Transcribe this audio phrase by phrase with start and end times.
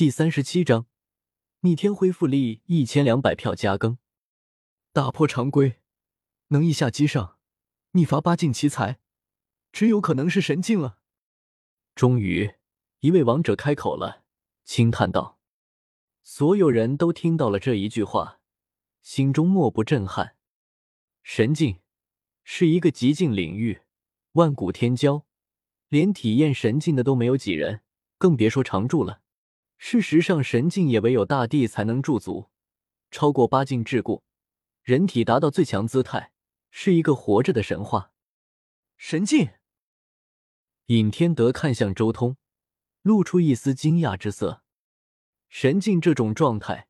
[0.00, 0.86] 第三十七章，
[1.60, 3.98] 逆天恢复力一千两百票加更，
[4.94, 5.74] 打破常规，
[6.48, 7.36] 能一下击上，
[7.90, 8.98] 逆伐八境奇才，
[9.70, 11.00] 只有可能是神境了。
[11.94, 12.54] 终于，
[13.00, 14.24] 一位王者开口了，
[14.64, 15.38] 轻叹道
[16.24, 18.40] ：“所有人都听到了这一句话，
[19.02, 20.34] 心中莫不震撼。
[21.22, 21.80] 神境
[22.42, 23.82] 是一个极境领域，
[24.32, 25.24] 万古天骄，
[25.90, 27.82] 连体验神境的都没有几人，
[28.16, 29.19] 更别说常驻了。
[29.82, 32.50] 事实上，神境也唯有大帝才能驻足，
[33.10, 34.20] 超过八境桎梏，
[34.82, 36.32] 人体达到最强姿态，
[36.70, 38.12] 是一个活着的神话。
[38.98, 39.48] 神境。”
[40.88, 42.36] 尹天德看向周通，
[43.00, 44.62] 露出一丝惊讶之色。
[45.48, 46.86] 神境这种状态，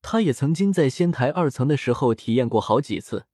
[0.00, 3.26] 他也曾经在仙台二层的时候体验过好几次，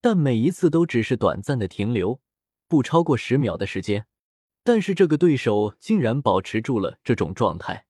[0.00, 2.20] 但每一次都只是短暂的停留，
[2.66, 4.08] 不超过十秒的时间。
[4.64, 7.86] 但是这个对手竟然保持住了这种状态。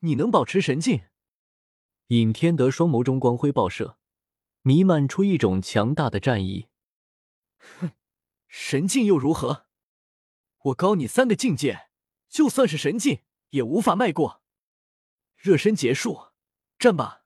[0.00, 1.02] 你能保持神境？
[2.08, 3.98] 尹天德双眸中光辉爆射，
[4.62, 6.68] 弥漫出一种强大的战意。
[7.58, 7.90] 哼，
[8.46, 9.66] 神境又如何？
[10.64, 11.88] 我高你三个境界，
[12.28, 14.42] 就算是神境也无法迈过。
[15.36, 16.28] 热身结束，
[16.78, 17.24] 战吧！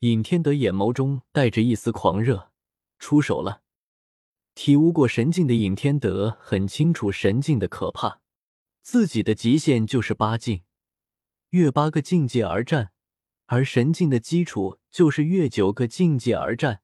[0.00, 2.52] 尹天德眼眸中带着一丝狂热，
[2.98, 3.62] 出手了。
[4.54, 8.20] 体悟过神境的尹天德很清楚神境的可怕，
[8.82, 10.62] 自己的极限就是八境，
[11.50, 12.90] 越八个境界而战；
[13.46, 16.82] 而神境的基础就是越九个境界而战。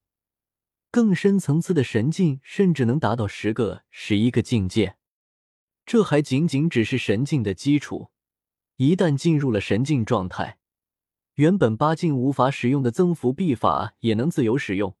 [0.89, 4.97] 更深层次的神境甚至能达到十个、十一个境界。
[5.85, 8.09] 这还仅仅只是神境的基础，
[8.77, 10.57] 一旦进入了神境状态，
[11.35, 14.95] 原本八境无法使用的增幅秘法也能自由使用，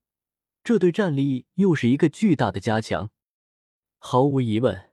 [0.63, 3.09] 这对战力又是一个巨大的加强。
[3.97, 4.91] 毫无疑问，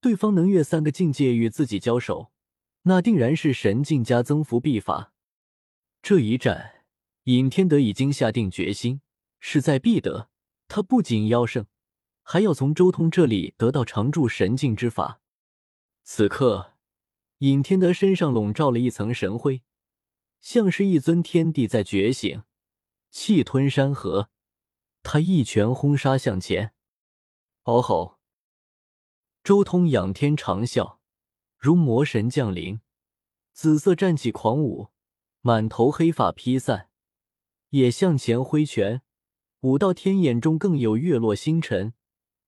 [0.00, 2.32] 对方能越三个境界与自己交手，
[2.88, 5.12] 那定然是神境加增幅秘法。
[6.02, 6.84] 这一战，
[7.24, 9.00] 尹天德已经下定决心，
[9.40, 10.30] 势在必得。
[10.68, 11.66] 他不仅要胜。
[12.28, 15.20] 还要从周通这里得到常驻神境之法。
[16.02, 16.74] 此刻，
[17.38, 19.62] 尹天德身上笼罩了一层神辉，
[20.40, 22.42] 像是一尊天地在觉醒，
[23.10, 24.30] 气吞山河。
[25.04, 26.72] 他一拳轰杀向前，
[27.62, 28.18] 嗷吼！
[29.44, 30.98] 周通仰天长啸，
[31.56, 32.80] 如魔神降临，
[33.56, 34.90] 紫色战旗狂舞，
[35.40, 36.90] 满头黑发披散，
[37.70, 39.00] 也向前挥拳，
[39.60, 41.94] 武道天眼中更有月落星辰。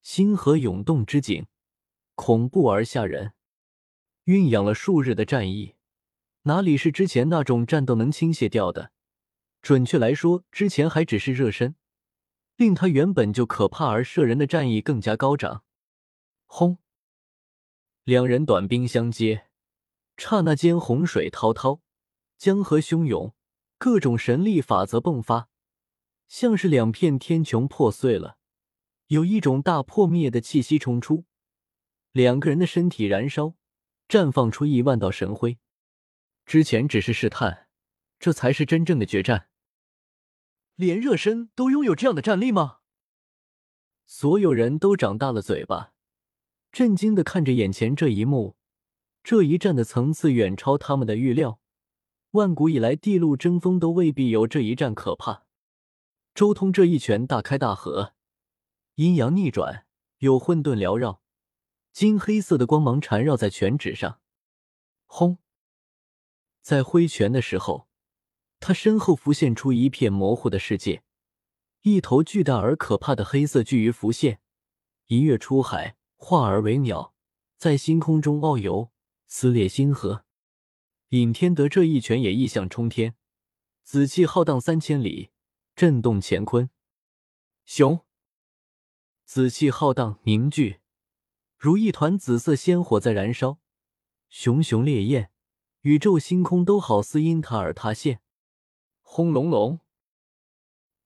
[0.03, 1.47] 星河涌动之景，
[2.15, 3.33] 恐怖而吓人。
[4.27, 5.77] 酝养了数日的战役，
[6.43, 8.93] 哪里是之前那种战斗能倾泻掉的？
[9.63, 11.75] 准确来说，之前还只是热身，
[12.57, 15.65] 令他原本就可怕而摄人的战意更加高涨。
[16.45, 16.77] 轰！
[18.05, 19.48] 两人短兵相接，
[20.19, 21.81] 刹那间洪水滔滔，
[22.37, 23.35] 江河汹涌，
[23.79, 25.49] 各种神力法则迸发，
[26.27, 28.37] 像是两片天穹破碎了。
[29.07, 31.25] 有一种大破灭的气息冲出，
[32.11, 33.55] 两个人的身体燃烧，
[34.09, 35.59] 绽放出亿万道神辉。
[36.45, 37.69] 之前只是试探，
[38.19, 39.49] 这才是真正的决战。
[40.75, 42.79] 连热身都拥有这样的战力吗？
[44.05, 45.93] 所有人都长大了嘴巴，
[46.73, 48.58] 震惊的看着眼前这一幕。
[49.29, 51.61] 这一战的层次远超他们的预料，
[52.31, 55.45] 万古以来地路争锋都未必有这一战可怕。
[56.35, 58.15] 周通这一拳大开大合。
[58.95, 59.85] 阴阳逆转，
[60.21, 61.21] 有混沌缭绕，
[61.93, 64.19] 金黑色的光芒缠绕在拳指上。
[65.05, 65.37] 轰！
[66.63, 67.87] 在挥拳的时候，
[68.61, 71.03] 他身后浮现出一片模糊的世界，
[71.83, 74.41] 一头巨大而可怕的黑色巨鱼浮现，
[75.09, 77.13] 一跃出海，化而为鸟，
[77.59, 78.91] 在星空中遨游，
[79.31, 80.25] 撕裂星河。
[81.11, 83.15] 尹天德这一拳也异象冲天，
[83.85, 85.31] 紫气浩荡三千里，
[85.77, 86.71] 震动乾坤。
[87.67, 88.01] 熊。
[89.27, 90.81] 紫气浩荡凝聚，
[91.59, 93.61] 如一团紫色仙火在燃烧，
[94.31, 95.31] 熊熊烈焰，
[95.83, 98.23] 宇宙星空都好似因它而塌陷。
[99.03, 99.81] 轰隆隆，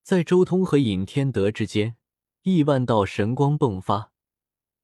[0.01, 1.97] 在周通和尹天德之间，
[2.43, 4.13] 亿万道神光迸发，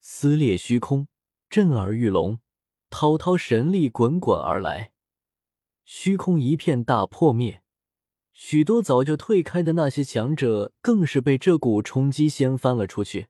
[0.02, 1.08] 撕裂虚空，
[1.50, 2.42] 震耳欲聋，
[2.90, 4.92] 滔滔神力滚滚而来，
[5.86, 7.64] 虚空一片大破灭。
[8.34, 13.28] 许多早就退开的那些强者，更是被这股冲击掀翻了出去。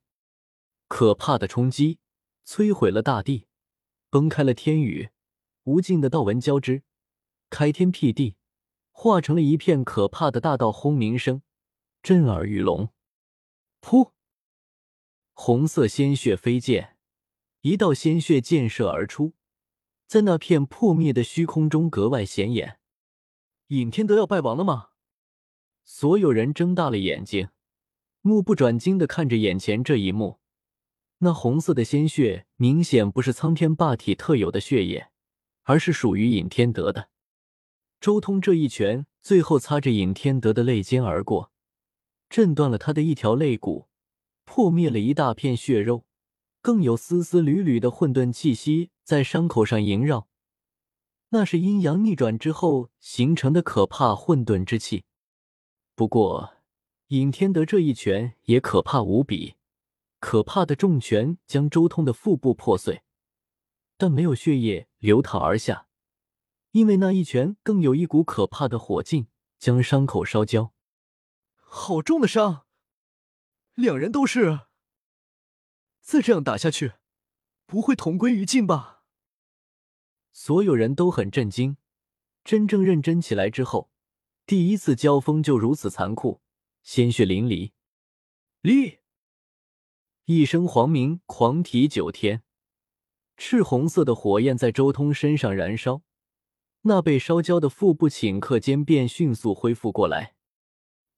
[0.87, 1.99] 可怕的冲击，
[2.45, 3.47] 摧毁了大地，
[4.09, 5.09] 崩开了天宇，
[5.63, 6.83] 无尽的道纹交织，
[7.49, 8.35] 开天辟地，
[8.91, 11.41] 化成了一片可怕的大道轰鸣声，
[12.03, 12.89] 震耳欲聋。
[13.81, 14.11] 噗！
[15.33, 16.97] 红色鲜血飞溅，
[17.61, 19.33] 一道鲜血溅射而出，
[20.09, 22.79] 在那片破灭的虚空中格外显眼。
[23.67, 24.87] 尹天德要败亡了吗？
[25.83, 27.49] 所有人睁大了眼睛，
[28.21, 30.39] 目不转睛的看着眼前这一幕。
[31.19, 35.11] 那红色的鲜血明显不是苍天霸体特有的血液，
[35.61, 37.09] 而是属于尹天德的。
[38.01, 41.51] 周通这一拳，最后擦着尹天德的肋间而过，
[42.31, 43.87] 震断了他的一条肋骨，
[44.43, 46.05] 破灭了一大片血肉，
[46.63, 50.27] 更有丝丝缕缕的混沌气息在伤口上萦绕。
[51.29, 55.03] 那是阴阳逆转之后形成的可怕混沌之气。
[55.95, 56.53] 不过，
[57.07, 59.55] 尹天德这一拳也可怕无比。
[60.19, 63.01] 可怕的重拳将周通的腹部破碎，
[63.97, 65.87] 但没有血液流淌而下，
[66.69, 69.27] 因为那一拳更有一股可怕的火劲
[69.57, 70.71] 将伤口烧焦。
[71.55, 72.67] 好重的伤！
[73.73, 74.67] 两人都是……
[75.99, 76.93] 再这样打下去，
[77.65, 78.97] 不会同归于尽吧？
[80.31, 81.77] 所有人都很震惊。
[82.43, 83.89] 真正认真起来之后，
[84.45, 86.41] 第一次交锋就如此残酷，
[86.81, 87.71] 鲜血淋漓。
[88.61, 88.99] 立。
[90.25, 92.43] 一声黄鸣，狂啼九天，
[93.35, 96.03] 赤红色的火焰在周通身上燃烧，
[96.83, 100.35] 那被烧焦的腹部顷刻间便迅速恢复过来。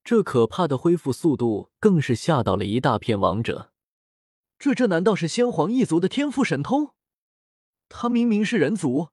[0.03, 3.71] 这可怕的恢复速度更是吓到了一大片王者。
[4.57, 6.95] 这这难道是先皇一族的天赋神通？
[7.93, 9.09] 他明明是人族，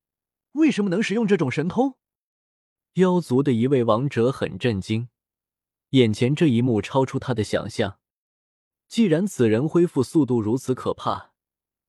[0.52, 1.98] 为什么能使用这种神通？
[2.94, 5.08] 妖族的一位王者很震惊，
[5.90, 7.98] 眼前这一幕超出他的想象。
[8.86, 11.32] 既然此人恢复速度如此可怕，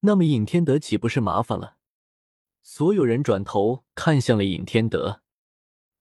[0.01, 1.77] 那么尹天德岂不是麻烦了？
[2.61, 5.21] 所有人转头看向了尹天德，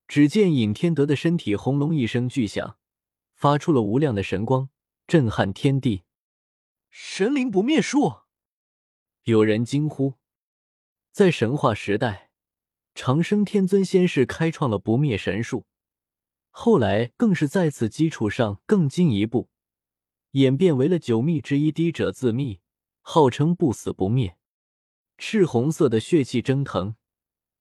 [0.09, 2.79] 只见尹天德的身体轰隆一声巨响，
[3.35, 4.71] 发出了无量的神光，
[5.07, 6.05] 震撼天地。
[6.91, 8.23] 神灵不灭术！
[9.25, 10.18] 有人惊呼。
[11.13, 12.31] 在神话时代，
[12.95, 15.67] 长生天尊先是开创了不灭神术，
[16.51, 19.49] 后来更是在此基础上更进一步。
[20.33, 22.61] 演变为了九秘之一滴者自秘，
[23.01, 24.37] 号称不死不灭。
[25.17, 26.95] 赤红色的血气蒸腾，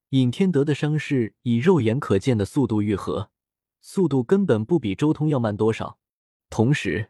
[0.09, 3.31] 尹天德的伤势以肉眼可见的速度愈合，
[3.81, 5.97] 速度根本不比周通要慢多少。
[6.49, 7.09] 同时，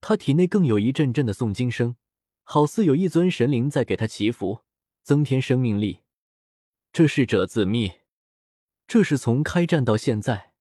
[0.00, 1.96] 他体内更有一阵阵的诵经声，
[2.42, 4.62] 好似有一尊神灵在给他祈福，
[5.06, 6.00] 增添生命力。
[6.92, 8.00] 这是者自灭，
[8.88, 10.52] 这是从开战到现在，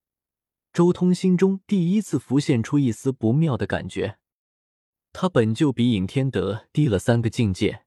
[0.72, 4.20] 周通心中第一次浮现出一丝不妙的感觉。
[5.12, 7.86] 他本就比尹天德低了三个境界，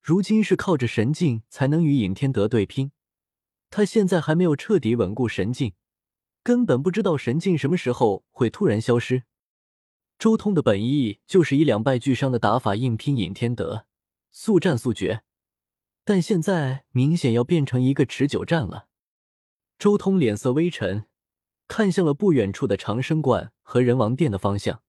[0.00, 2.92] 如今是靠着神境才能与尹天德对拼。
[3.68, 5.72] 他现在还没有彻底稳固神境，
[6.44, 9.24] 根本不知道神境什么时候会突然消失。
[10.16, 13.86] 周通的本意就是以两败俱伤的打法硬拼尹天德，
[14.30, 15.24] 速战速决，
[16.04, 18.88] 但现在明显要变成一个持久战了。
[19.78, 21.06] 周通脸色微沉，
[21.68, 24.82] 看向了不远处的长生观和人王殿的方向。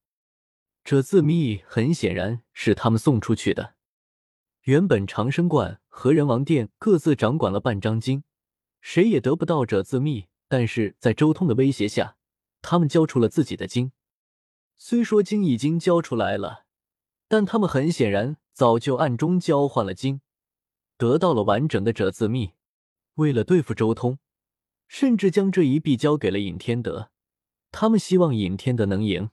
[0.83, 3.75] 这字密很显然是他们送出去的。
[4.63, 8.23] 原本长生观和人王殿各自掌管了半张经，
[8.81, 10.27] 谁也得不到这字密。
[10.47, 12.15] 但是在周通的威胁下，
[12.61, 13.91] 他们交出了自己的经。
[14.77, 16.65] 虽说经已经交出来了，
[17.27, 20.21] 但他们很显然早就暗中交换了经，
[21.03, 22.51] 得到了完整的者字密。
[23.15, 24.19] 为了对付周通，
[24.87, 27.09] 甚至将这一臂交给了尹天德。
[27.71, 29.29] 他们希望尹天德能赢。